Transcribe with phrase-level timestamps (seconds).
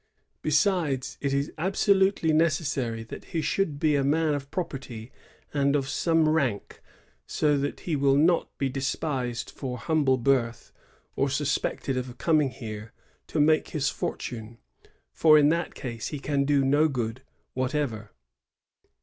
[0.41, 5.11] Besides, it is absolutely necessary that he should be a man of property
[5.53, 6.81] and of some rank,
[7.27, 10.71] so that he will not be despised for humble birth,
[11.15, 12.93] or suspected of coming here
[13.27, 14.57] to make his fortune;
[15.13, 17.21] for in that case he can do no good
[17.53, 18.09] whatever."